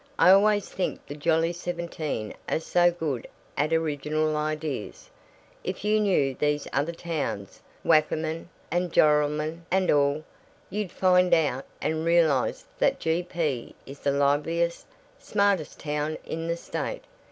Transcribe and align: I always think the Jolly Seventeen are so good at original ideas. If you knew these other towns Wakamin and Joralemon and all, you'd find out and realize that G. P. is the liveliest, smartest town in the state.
I 0.17 0.31
always 0.31 0.67
think 0.67 1.05
the 1.05 1.15
Jolly 1.15 1.53
Seventeen 1.53 2.33
are 2.49 2.59
so 2.59 2.89
good 2.89 3.27
at 3.55 3.71
original 3.71 4.35
ideas. 4.35 5.11
If 5.63 5.85
you 5.85 5.99
knew 5.99 6.33
these 6.33 6.67
other 6.73 6.91
towns 6.91 7.61
Wakamin 7.83 8.49
and 8.71 8.91
Joralemon 8.91 9.63
and 9.69 9.91
all, 9.91 10.23
you'd 10.71 10.91
find 10.91 11.35
out 11.35 11.65
and 11.83 12.03
realize 12.03 12.65
that 12.79 12.99
G. 12.99 13.21
P. 13.21 13.75
is 13.85 13.99
the 13.99 14.09
liveliest, 14.11 14.87
smartest 15.19 15.79
town 15.79 16.17
in 16.25 16.47
the 16.47 16.57
state. 16.57 17.03